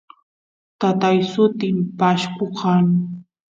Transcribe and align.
tatay 0.79 1.17
sutin 1.31 1.77
pashku 1.99 2.45
kan 2.59 2.85